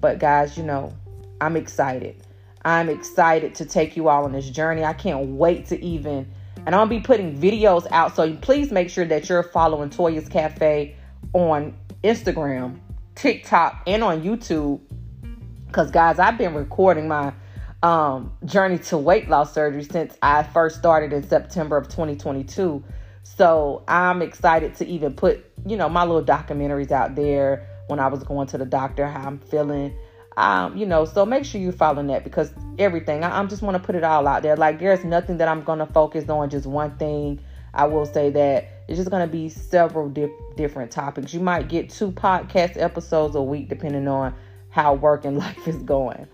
But 0.00 0.18
guys, 0.18 0.56
you 0.56 0.64
know, 0.64 0.92
I'm 1.40 1.56
excited. 1.56 2.22
I'm 2.64 2.88
excited 2.88 3.54
to 3.56 3.64
take 3.64 3.96
you 3.96 4.08
all 4.08 4.24
on 4.24 4.32
this 4.32 4.50
journey. 4.50 4.84
I 4.84 4.92
can't 4.92 5.28
wait 5.30 5.66
to 5.66 5.82
even 5.82 6.30
and 6.66 6.74
I'll 6.74 6.86
be 6.86 7.00
putting 7.00 7.34
videos 7.34 7.86
out. 7.90 8.14
So 8.14 8.36
please 8.36 8.70
make 8.70 8.90
sure 8.90 9.06
that 9.06 9.28
you're 9.28 9.42
following 9.42 9.90
Toya's 9.90 10.28
Cafe 10.28 10.94
on 11.32 11.74
Instagram, 12.04 12.78
TikTok, 13.14 13.82
and 13.86 14.04
on 14.04 14.22
YouTube. 14.22 14.80
Because 15.66 15.90
guys, 15.90 16.18
I've 16.18 16.38
been 16.38 16.54
recording 16.54 17.08
my 17.08 17.32
um, 17.82 18.32
journey 18.44 18.78
to 18.78 18.98
weight 18.98 19.28
loss 19.28 19.54
surgery 19.54 19.84
since 19.84 20.16
I 20.22 20.42
first 20.42 20.78
started 20.78 21.12
in 21.12 21.26
September 21.26 21.76
of 21.76 21.88
2022. 21.88 22.84
So 23.36 23.84
I'm 23.86 24.22
excited 24.22 24.74
to 24.76 24.86
even 24.86 25.14
put, 25.14 25.44
you 25.66 25.76
know, 25.76 25.88
my 25.88 26.04
little 26.04 26.24
documentaries 26.24 26.90
out 26.90 27.14
there 27.14 27.68
when 27.86 28.00
I 28.00 28.08
was 28.08 28.22
going 28.24 28.48
to 28.48 28.58
the 28.58 28.64
doctor, 28.64 29.06
how 29.06 29.26
I'm 29.26 29.38
feeling. 29.38 29.94
Um, 30.36 30.76
you 30.76 30.86
know, 30.86 31.04
so 31.04 31.26
make 31.26 31.44
sure 31.44 31.60
you're 31.60 31.72
following 31.72 32.06
that 32.08 32.24
because 32.24 32.52
everything, 32.78 33.22
I, 33.22 33.40
I 33.40 33.44
just 33.46 33.62
want 33.62 33.76
to 33.76 33.82
put 33.82 33.94
it 33.94 34.02
all 34.02 34.26
out 34.26 34.42
there. 34.42 34.56
Like, 34.56 34.78
there's 34.78 35.04
nothing 35.04 35.36
that 35.38 35.48
I'm 35.48 35.62
going 35.62 35.78
to 35.78 35.86
focus 35.86 36.28
on, 36.28 36.48
just 36.48 36.66
one 36.66 36.96
thing. 36.96 37.40
I 37.74 37.86
will 37.86 38.06
say 38.06 38.30
that 38.30 38.68
it's 38.88 38.98
just 38.98 39.10
going 39.10 39.26
to 39.26 39.30
be 39.30 39.48
several 39.48 40.08
different 40.56 40.90
topics. 40.90 41.34
You 41.34 41.40
might 41.40 41.68
get 41.68 41.90
two 41.90 42.10
podcast 42.10 42.80
episodes 42.80 43.36
a 43.36 43.42
week, 43.42 43.68
depending 43.68 44.08
on 44.08 44.34
how 44.70 44.94
work 44.94 45.24
and 45.24 45.38
life 45.38 45.68
is 45.68 45.76
going. 45.82 46.26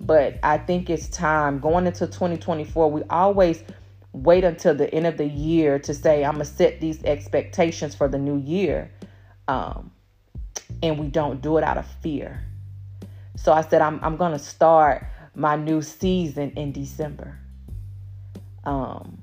But 0.00 0.38
I 0.42 0.58
think 0.58 0.88
it's 0.88 1.08
time 1.08 1.58
going 1.58 1.86
into 1.86 2.06
2024. 2.06 2.90
We 2.90 3.02
always 3.10 3.62
wait 4.12 4.44
until 4.44 4.74
the 4.74 4.92
end 4.92 5.06
of 5.06 5.16
the 5.16 5.26
year 5.26 5.78
to 5.78 5.94
say 5.94 6.24
i'm 6.24 6.34
going 6.34 6.44
to 6.44 6.52
set 6.52 6.80
these 6.80 7.02
expectations 7.04 7.94
for 7.94 8.08
the 8.08 8.18
new 8.18 8.36
year 8.38 8.90
um, 9.48 9.90
and 10.82 10.98
we 10.98 11.08
don't 11.08 11.42
do 11.42 11.58
it 11.58 11.64
out 11.64 11.76
of 11.76 11.86
fear. 12.02 12.44
So 13.36 13.52
i 13.52 13.62
said 13.62 13.82
i'm, 13.82 14.00
I'm 14.02 14.16
going 14.16 14.32
to 14.32 14.38
start 14.38 15.06
my 15.34 15.56
new 15.56 15.82
season 15.82 16.52
in 16.56 16.72
december. 16.72 17.38
Um, 18.64 19.22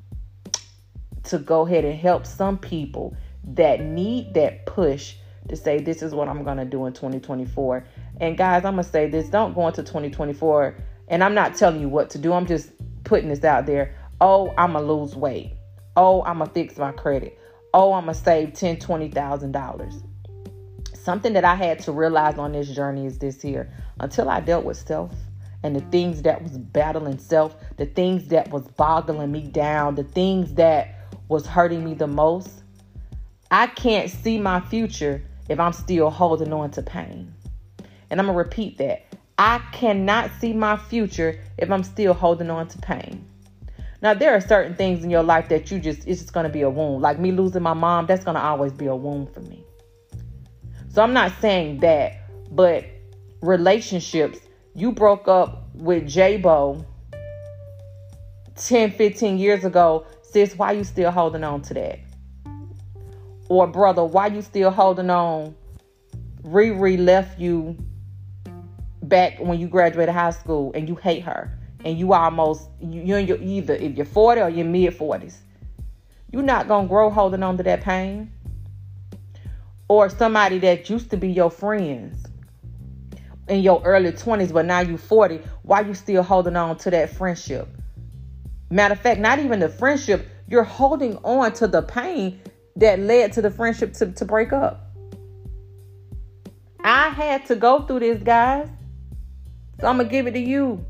to 1.26 1.38
go 1.38 1.66
ahead 1.66 1.86
and 1.86 1.98
help 1.98 2.26
some 2.26 2.58
people 2.58 3.16
that 3.44 3.82
need 3.82 4.34
that 4.34 4.66
push 4.66 5.16
to 5.50 5.56
say 5.56 5.80
this 5.80 6.02
is 6.02 6.14
what 6.14 6.28
i'm 6.28 6.44
going 6.44 6.58
to 6.58 6.66
do 6.66 6.86
in 6.86 6.94
2024 6.94 7.86
and 8.20 8.38
guys 8.38 8.66
i'm 8.66 8.74
going 8.74 8.84
to 8.84 8.90
say 8.90 9.08
this 9.08 9.30
don't 9.30 9.54
go 9.54 9.68
into 9.68 9.84
2024 9.84 10.76
and 11.10 11.24
i'm 11.24 11.34
not 11.34 11.56
telling 11.56 11.80
you 11.80 11.88
what 11.88 12.10
to 12.10 12.18
do 12.18 12.34
i'm 12.34 12.46
just 12.46 12.72
putting 13.04 13.30
this 13.30 13.44
out 13.44 13.66
there 13.66 13.96
Oh, 14.20 14.54
I'm 14.58 14.74
going 14.74 14.86
to 14.86 14.94
lose 14.94 15.16
weight. 15.16 15.54
Oh, 15.96 16.24
I'm 16.24 16.40
going 16.40 16.48
to 16.50 16.54
fix 16.54 16.78
my 16.78 16.92
credit. 16.92 17.38
Oh, 17.74 17.94
I'm 17.94 18.06
going 18.06 18.16
to 18.16 18.22
save 18.22 18.54
ten, 18.54 18.78
twenty 18.78 19.10
thousand 19.10 19.52
dollars. 19.52 20.02
Something 20.94 21.34
that 21.34 21.46
I 21.46 21.56
had 21.56 21.80
to 21.80 21.92
realize 21.92 22.38
on 22.38 22.52
this 22.52 22.70
journey 22.74 23.06
is 23.06 23.20
this 23.20 23.42
here. 23.42 23.72
Until 24.00 24.30
I 24.30 24.40
dealt 24.40 24.66
with 24.66 24.78
self 24.78 25.14
and 25.64 25.76
the 25.76 25.82
things 25.92 26.24
that 26.24 26.42
was 26.42 26.58
battling 26.58 27.20
self, 27.20 27.56
the 27.78 27.86
things 27.86 28.28
that 28.30 28.50
was 28.50 28.68
boggling 28.68 29.32
me 29.32 29.42
down, 29.42 29.96
the 29.96 30.04
things 30.04 30.54
that 30.56 30.96
was 31.30 31.46
hurting 31.46 31.86
me 31.86 31.94
the 31.94 32.08
most, 32.08 32.64
I 33.52 33.68
can't 33.68 34.10
see 34.10 34.40
my 34.40 34.60
future 34.62 35.24
if 35.48 35.60
I'm 35.60 35.74
still 35.74 36.10
holding 36.10 36.52
on 36.52 36.72
to 36.72 36.82
pain. 36.82 37.34
And 38.10 38.20
I'm 38.20 38.26
going 38.26 38.36
to 38.36 38.44
repeat 38.44 38.78
that. 38.80 39.06
I 39.38 39.60
cannot 39.72 40.32
see 40.40 40.54
my 40.54 40.78
future 40.78 41.40
if 41.58 41.70
I'm 41.70 41.84
still 41.84 42.14
holding 42.14 42.50
on 42.50 42.68
to 42.70 42.78
pain. 42.80 43.26
Now 44.02 44.14
there 44.14 44.34
are 44.34 44.42
certain 44.42 44.76
things 44.76 45.04
in 45.04 45.10
your 45.10 45.24
life 45.24 45.50
that 45.50 45.72
you 45.72 45.80
just 45.80 46.08
it's 46.08 46.22
just 46.22 46.34
gonna 46.34 46.50
be 46.50 46.62
a 46.62 46.70
wound. 46.70 47.02
Like 47.02 47.20
me 47.20 47.32
losing 47.32 47.64
my 47.64 47.74
mom, 47.74 48.06
that's 48.06 48.24
gonna 48.24 48.40
always 48.40 48.72
be 48.72 48.86
a 48.86 48.96
wound 48.96 49.34
for 49.34 49.42
me. 49.42 49.64
So 50.90 51.02
I'm 51.02 51.14
not 51.14 51.32
saying 51.42 51.80
that, 51.80 52.14
but 52.52 52.86
relationships, 53.42 54.40
you 54.74 54.92
broke 54.92 55.28
up 55.28 55.68
with 55.74 56.08
J-Bo 56.08 56.86
10, 58.56 58.92
15 58.92 59.38
years 59.38 59.64
ago, 59.64 60.06
sis, 60.24 60.58
why 60.58 60.72
you 60.72 60.84
still 60.84 61.12
holding 61.12 61.44
on 61.44 61.62
to 61.64 61.74
that? 61.76 62.00
Or 63.50 63.68
brother, 63.68 64.04
why 64.04 64.28
you 64.28 64.42
still 64.42 64.72
holding 64.72 65.10
on? 65.10 65.56
Riri 66.42 66.98
left 66.98 67.40
you 67.40 67.78
back 69.04 69.40
when 69.40 69.60
you 69.60 69.68
graduated 69.68 70.14
high 70.14 70.32
school 70.32 70.72
and 70.74 70.88
you 70.88 70.96
hate 70.96 71.24
her 71.24 71.57
and 71.84 71.98
you 71.98 72.14
almost 72.14 72.70
you, 72.82 73.18
you're 73.18 73.42
either 73.42 73.76
if 73.76 73.96
you're 73.96 74.06
40 74.06 74.42
or 74.42 74.50
you're 74.50 74.66
mid 74.66 74.98
40s 74.98 75.38
you're 76.32 76.44
not 76.44 76.68
gonna 76.68 76.88
grow 76.88 77.10
holding 77.10 77.44
on 77.44 77.58
to 77.58 77.64
that 77.64 77.82
pain 77.82 78.32
or 79.88 80.10
somebody 80.10 80.60
that 80.60 80.90
used 80.90 81.10
to 81.12 81.18
be 81.18 81.30
your 81.30 81.50
friends 81.50 82.26
in 83.48 83.62
your 83.62 83.82
early 83.84 84.12
20s 84.12 84.52
but 84.52 84.66
now 84.66 84.80
you're 84.80 84.98
40 84.98 85.40
why 85.64 85.82
you 85.82 85.94
still 85.94 86.24
holding 86.24 86.56
on 86.56 86.78
to 86.78 86.92
that 86.92 87.10
friendship 87.10 87.68
matter 88.70 88.94
of 88.94 89.00
fact 89.00 89.20
not 89.20 89.40
even 89.40 89.60
the 89.60 89.70
friendship 89.70 90.28
you're 90.48 90.64
holding 90.64 91.18
on 91.18 91.54
to 91.54 91.68
the 91.68 91.82
pain 91.82 92.40
that 92.78 93.00
led 93.00 93.34
to 93.34 93.42
the 93.42 93.52
friendship 93.52 93.94
to, 93.94 94.12
to 94.12 94.26
break 94.26 94.54
up. 94.54 94.92
I 96.80 97.10
had 97.10 97.46
to 97.48 97.56
go 97.56 97.82
through 97.82 98.00
this, 98.00 98.24
guys. 98.24 98.70
So 99.80 99.88
I'm 99.88 99.98
to 99.98 100.06
give 100.06 100.28
it 100.28 100.32
to 100.32 100.40
you. 100.40 100.86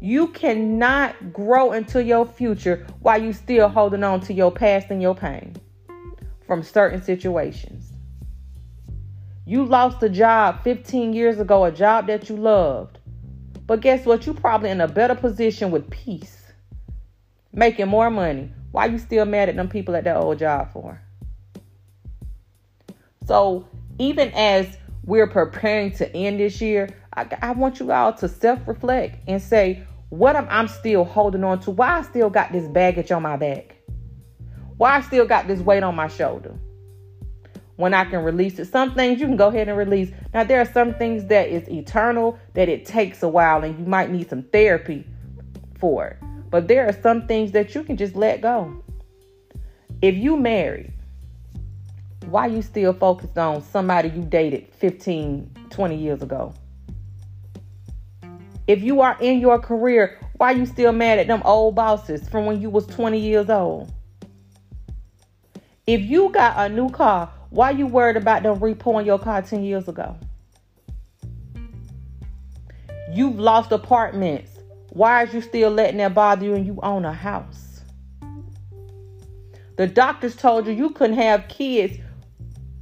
You 0.00 0.28
cannot 0.28 1.32
grow 1.32 1.72
into 1.72 2.02
your 2.02 2.24
future 2.24 2.86
while 3.00 3.22
you 3.22 3.34
still 3.34 3.68
holding 3.68 4.02
on 4.02 4.20
to 4.22 4.32
your 4.32 4.50
past 4.50 4.86
and 4.90 5.02
your 5.02 5.14
pain 5.14 5.56
from 6.46 6.62
certain 6.62 7.02
situations. 7.02 7.92
You 9.44 9.64
lost 9.64 10.02
a 10.02 10.08
job 10.08 10.62
15 10.64 11.12
years 11.12 11.38
ago, 11.38 11.64
a 11.64 11.72
job 11.72 12.06
that 12.06 12.30
you 12.30 12.36
loved. 12.36 12.98
But 13.66 13.80
guess 13.80 14.06
what? 14.06 14.24
You're 14.24 14.34
probably 14.34 14.70
in 14.70 14.80
a 14.80 14.88
better 14.88 15.14
position 15.14 15.70
with 15.70 15.90
peace, 15.90 16.44
making 17.52 17.88
more 17.88 18.10
money. 18.10 18.52
Why 18.72 18.86
you 18.86 18.98
still 18.98 19.26
mad 19.26 19.48
at 19.48 19.56
them 19.56 19.68
people 19.68 19.96
at 19.96 20.04
that 20.04 20.16
old 20.16 20.38
job 20.38 20.72
for? 20.72 21.00
So 23.26 23.68
even 23.98 24.32
as 24.34 24.66
we're 25.04 25.26
preparing 25.26 25.92
to 25.92 26.16
end 26.16 26.40
this 26.40 26.60
year, 26.60 26.88
I, 27.12 27.26
I 27.42 27.52
want 27.52 27.80
you 27.80 27.92
all 27.92 28.12
to 28.14 28.28
self-reflect 28.28 29.28
and 29.28 29.42
say, 29.42 29.84
what 30.10 30.34
am 30.34 30.48
I 30.50 30.66
still 30.66 31.04
holding 31.04 31.44
on 31.44 31.60
to? 31.60 31.70
Why 31.70 31.98
I 31.98 32.02
still 32.02 32.30
got 32.30 32.52
this 32.52 32.68
baggage 32.68 33.12
on 33.12 33.22
my 33.22 33.36
back? 33.36 33.76
Why 34.76 34.96
I 34.96 35.00
still 35.02 35.24
got 35.24 35.46
this 35.46 35.60
weight 35.60 35.84
on 35.84 35.94
my 35.94 36.08
shoulder? 36.08 36.54
When 37.76 37.94
I 37.94 38.04
can 38.04 38.22
release 38.24 38.58
it. 38.58 38.66
Some 38.66 38.94
things 38.94 39.20
you 39.20 39.26
can 39.26 39.36
go 39.36 39.48
ahead 39.48 39.68
and 39.68 39.78
release. 39.78 40.10
Now 40.34 40.44
there 40.44 40.60
are 40.60 40.70
some 40.70 40.94
things 40.94 41.26
that 41.26 41.48
is 41.48 41.68
eternal 41.68 42.38
that 42.54 42.68
it 42.68 42.84
takes 42.84 43.22
a 43.22 43.28
while 43.28 43.62
and 43.62 43.78
you 43.78 43.86
might 43.86 44.10
need 44.10 44.28
some 44.28 44.42
therapy 44.42 45.06
for 45.78 46.08
it. 46.08 46.16
But 46.50 46.66
there 46.66 46.86
are 46.86 47.00
some 47.00 47.26
things 47.28 47.52
that 47.52 47.74
you 47.74 47.84
can 47.84 47.96
just 47.96 48.16
let 48.16 48.40
go. 48.40 48.82
If 50.02 50.16
you 50.16 50.36
married, 50.36 50.92
why 52.26 52.46
you 52.46 52.62
still 52.62 52.92
focused 52.92 53.38
on 53.38 53.62
somebody 53.62 54.08
you 54.08 54.22
dated 54.22 54.74
15, 54.74 55.68
20 55.70 55.96
years 55.96 56.22
ago? 56.22 56.52
If 58.70 58.84
you 58.84 59.00
are 59.00 59.16
in 59.20 59.40
your 59.40 59.58
career, 59.58 60.16
why 60.36 60.52
you 60.52 60.64
still 60.64 60.92
mad 60.92 61.18
at 61.18 61.26
them 61.26 61.42
old 61.44 61.74
bosses 61.74 62.28
from 62.28 62.46
when 62.46 62.60
you 62.60 62.70
was 62.70 62.86
20 62.86 63.18
years 63.18 63.50
old? 63.50 63.92
If 65.88 66.02
you 66.02 66.28
got 66.28 66.54
a 66.56 66.72
new 66.72 66.88
car, 66.88 67.32
why 67.48 67.72
you 67.72 67.88
worried 67.88 68.16
about 68.16 68.44
them 68.44 68.60
repoing 68.60 69.06
your 69.06 69.18
car 69.18 69.42
10 69.42 69.64
years 69.64 69.88
ago? 69.88 70.16
You've 73.12 73.40
lost 73.40 73.72
apartments. 73.72 74.52
Why 74.90 75.24
is 75.24 75.34
you 75.34 75.40
still 75.40 75.70
letting 75.72 75.96
that 75.96 76.14
bother 76.14 76.44
you 76.44 76.54
and 76.54 76.64
you 76.64 76.78
own 76.80 77.04
a 77.04 77.12
house? 77.12 77.80
The 79.78 79.88
doctors 79.88 80.36
told 80.36 80.68
you 80.68 80.74
you 80.74 80.90
couldn't 80.90 81.16
have 81.16 81.48
kids 81.48 81.98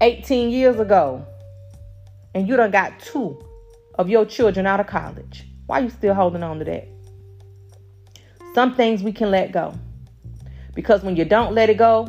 18 0.02 0.50
years 0.50 0.78
ago. 0.78 1.24
And 2.34 2.46
you 2.46 2.56
done 2.56 2.72
got 2.72 3.00
two 3.00 3.42
of 3.94 4.10
your 4.10 4.26
children 4.26 4.66
out 4.66 4.80
of 4.80 4.86
college. 4.86 5.46
Why 5.68 5.80
are 5.80 5.82
you 5.82 5.90
still 5.90 6.14
holding 6.14 6.42
on 6.42 6.58
to 6.60 6.64
that? 6.64 6.88
Some 8.54 8.74
things 8.74 9.02
we 9.02 9.12
can 9.12 9.30
let 9.30 9.52
go. 9.52 9.74
Because 10.74 11.02
when 11.02 11.14
you 11.14 11.26
don't 11.26 11.54
let 11.54 11.68
it 11.68 11.76
go, 11.76 12.08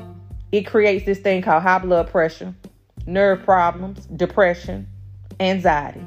it 0.53 0.61
creates 0.61 1.05
this 1.05 1.19
thing 1.19 1.41
called 1.41 1.61
high 1.61 1.79
blood 1.79 2.09
pressure, 2.09 2.55
nerve 3.05 3.43
problems, 3.43 4.05
depression, 4.05 4.87
anxiety. 5.41 6.01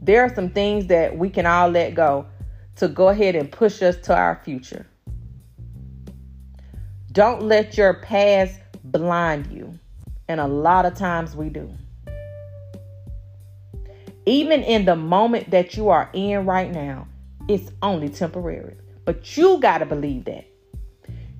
There 0.00 0.22
are 0.22 0.32
some 0.32 0.50
things 0.50 0.86
that 0.86 1.18
we 1.18 1.30
can 1.30 1.46
all 1.46 1.68
let 1.68 1.94
go 1.94 2.24
to 2.76 2.86
go 2.86 3.08
ahead 3.08 3.34
and 3.34 3.50
push 3.50 3.82
us 3.82 3.96
to 4.02 4.14
our 4.14 4.40
future. 4.44 4.86
Don't 7.10 7.42
let 7.42 7.76
your 7.76 7.94
past 7.94 8.60
blind 8.84 9.48
you. 9.48 9.76
And 10.28 10.38
a 10.38 10.46
lot 10.46 10.86
of 10.86 10.94
times 10.94 11.34
we 11.34 11.48
do 11.48 11.74
even 14.26 14.62
in 14.62 14.84
the 14.84 14.96
moment 14.96 15.50
that 15.50 15.76
you 15.76 15.88
are 15.88 16.08
in 16.12 16.46
right 16.46 16.70
now, 16.70 17.08
it's 17.48 17.70
only 17.82 18.08
temporary. 18.08 18.76
But 19.04 19.36
you 19.36 19.58
got 19.58 19.78
to 19.78 19.86
believe 19.86 20.26
that. 20.26 20.46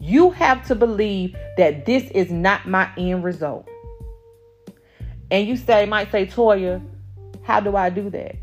You 0.01 0.31
have 0.31 0.66
to 0.66 0.75
believe 0.75 1.37
that 1.57 1.87
this 1.87 2.11
is 2.11 2.31
not 2.31 2.66
my 2.66 2.90
end 2.99 3.23
result. 3.23 3.68
And 5.31 5.47
you 5.47 5.57
say, 5.57 5.87
might 5.87 6.11
say, 6.11 6.27
Toya, 6.27 6.83
how 7.42 7.61
do 7.61 7.77
I 7.77 7.88
do 7.88 8.11
that? 8.11 8.37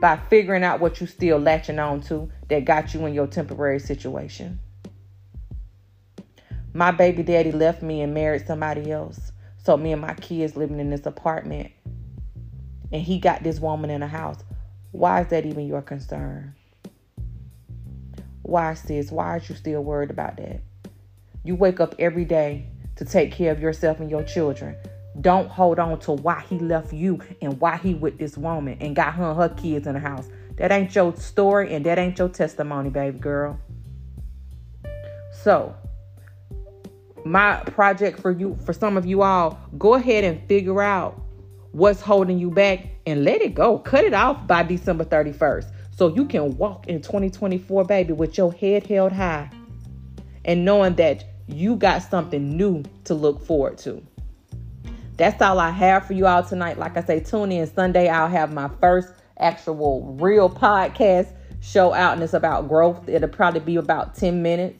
By 0.00 0.16
figuring 0.16 0.62
out 0.62 0.78
what 0.78 1.00
you 1.00 1.06
still 1.06 1.38
latching 1.38 1.78
on 1.78 2.02
to 2.02 2.30
that 2.48 2.64
got 2.64 2.94
you 2.94 3.04
in 3.06 3.14
your 3.14 3.26
temporary 3.26 3.80
situation. 3.80 4.60
My 6.72 6.92
baby 6.92 7.22
daddy 7.22 7.50
left 7.50 7.82
me 7.82 8.02
and 8.02 8.14
married 8.14 8.46
somebody 8.46 8.92
else. 8.92 9.32
So 9.58 9.76
me 9.76 9.92
and 9.92 10.00
my 10.00 10.14
kids 10.14 10.54
living 10.56 10.78
in 10.78 10.90
this 10.90 11.06
apartment 11.06 11.72
and 12.92 13.02
he 13.02 13.18
got 13.18 13.42
this 13.42 13.60
woman 13.60 13.90
in 13.90 14.02
a 14.02 14.08
house. 14.08 14.38
Why 14.92 15.22
is 15.22 15.28
that 15.28 15.46
even 15.46 15.66
your 15.66 15.82
concern? 15.82 16.54
Why, 18.42 18.74
sis? 18.74 19.10
Why 19.10 19.36
are 19.36 19.42
you 19.46 19.54
still 19.54 19.82
worried 19.82 20.10
about 20.10 20.36
that? 20.36 20.60
You 21.44 21.56
wake 21.56 21.80
up 21.80 21.94
every 21.98 22.24
day 22.24 22.68
to 22.96 23.04
take 23.04 23.32
care 23.32 23.52
of 23.52 23.60
yourself 23.60 24.00
and 24.00 24.10
your 24.10 24.22
children. 24.22 24.76
Don't 25.20 25.48
hold 25.48 25.78
on 25.78 25.98
to 26.00 26.12
why 26.12 26.44
he 26.48 26.58
left 26.58 26.92
you 26.92 27.20
and 27.40 27.60
why 27.60 27.76
he 27.76 27.94
with 27.94 28.18
this 28.18 28.36
woman 28.36 28.76
and 28.80 28.94
got 28.94 29.14
her 29.14 29.30
and 29.30 29.38
her 29.38 29.48
kids 29.48 29.86
in 29.86 29.94
the 29.94 30.00
house. 30.00 30.28
That 30.56 30.72
ain't 30.72 30.94
your 30.94 31.14
story 31.16 31.74
and 31.74 31.84
that 31.86 31.98
ain't 31.98 32.18
your 32.18 32.28
testimony, 32.28 32.90
baby 32.90 33.18
girl. 33.18 33.58
So, 35.42 35.74
my 37.24 37.56
project 37.64 38.20
for 38.20 38.30
you, 38.30 38.56
for 38.64 38.72
some 38.72 38.96
of 38.96 39.04
you 39.04 39.22
all, 39.22 39.58
go 39.76 39.94
ahead 39.94 40.24
and 40.24 40.46
figure 40.48 40.80
out 40.82 41.20
what's 41.76 42.00
holding 42.00 42.38
you 42.38 42.50
back 42.50 42.86
and 43.06 43.22
let 43.22 43.42
it 43.42 43.54
go. 43.54 43.78
Cut 43.78 44.04
it 44.04 44.14
off 44.14 44.46
by 44.46 44.62
December 44.62 45.04
31st 45.04 45.70
so 45.94 46.08
you 46.08 46.24
can 46.24 46.56
walk 46.56 46.86
in 46.88 47.02
2024, 47.02 47.84
baby, 47.84 48.14
with 48.14 48.38
your 48.38 48.50
head 48.50 48.86
held 48.86 49.12
high 49.12 49.50
and 50.46 50.64
knowing 50.64 50.94
that 50.94 51.24
you 51.46 51.76
got 51.76 52.02
something 52.02 52.56
new 52.56 52.82
to 53.04 53.14
look 53.14 53.44
forward 53.44 53.76
to. 53.78 54.02
That's 55.18 55.40
all 55.42 55.58
I 55.58 55.70
have 55.70 56.06
for 56.06 56.14
you 56.14 56.26
all 56.26 56.42
tonight. 56.42 56.78
Like 56.78 56.96
I 56.96 57.02
say, 57.02 57.20
tune 57.20 57.52
in 57.52 57.66
Sunday. 57.66 58.08
I'll 58.08 58.28
have 58.28 58.52
my 58.54 58.70
first 58.80 59.12
actual 59.38 60.16
real 60.18 60.48
podcast 60.48 61.32
show 61.60 61.92
out, 61.92 62.14
and 62.14 62.22
it's 62.22 62.32
about 62.32 62.68
growth. 62.68 63.06
It'll 63.06 63.28
probably 63.28 63.60
be 63.60 63.76
about 63.76 64.14
10 64.14 64.42
minutes. 64.42 64.78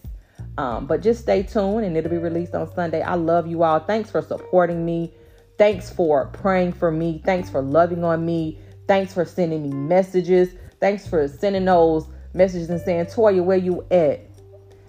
Um, 0.59 0.87
but 0.87 1.03
just 1.03 1.21
stay 1.21 1.43
tuned 1.43 1.85
and 1.85 1.95
it'll 1.99 2.11
be 2.11 2.17
released 2.17 2.55
on 2.55 2.73
Sunday. 2.75 3.03
I 3.03 3.15
love 3.15 3.47
you 3.47 3.63
all. 3.63 3.81
Thanks 3.81 4.11
for 4.11 4.23
supporting 4.23 4.87
me. 4.87 5.13
Thanks 5.59 5.91
for 5.91 6.27
praying 6.27 6.73
for 6.73 6.91
me. 6.91 7.23
Thanks 7.25 7.49
for 7.51 7.63
loving 7.63 8.05
on 8.05 8.27
me. 8.27 8.59
Thanks 8.89 9.15
for 9.15 9.25
sending 9.25 9.63
me 9.63 9.71
messages. 9.71 10.51
Thanks 10.81 11.07
for 11.07 11.27
sending 11.29 11.65
those 11.65 12.07
messages 12.35 12.71
and 12.71 12.81
saying, 12.81 13.07
Toya, 13.07 13.45
where 13.45 13.57
you 13.57 13.85
at? 13.91 14.21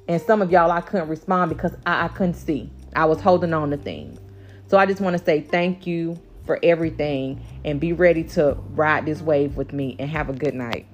And 0.07 0.21
some 0.21 0.41
of 0.41 0.51
y'all 0.51 0.71
I 0.71 0.81
couldn't 0.81 1.09
respond 1.09 1.49
because 1.49 1.73
I, 1.85 2.05
I 2.05 2.07
couldn't 2.09 2.35
see. 2.35 2.69
I 2.95 3.05
was 3.05 3.21
holding 3.21 3.53
on 3.53 3.71
to 3.71 3.77
things. 3.77 4.19
So 4.67 4.77
I 4.77 4.85
just 4.85 5.01
want 5.01 5.17
to 5.17 5.23
say 5.23 5.41
thank 5.41 5.87
you 5.87 6.19
for 6.45 6.59
everything 6.63 7.41
and 7.65 7.79
be 7.79 7.93
ready 7.93 8.23
to 8.23 8.57
ride 8.71 9.05
this 9.05 9.21
wave 9.21 9.55
with 9.57 9.73
me 9.73 9.95
and 9.99 10.09
have 10.09 10.29
a 10.29 10.33
good 10.33 10.55
night. 10.55 10.85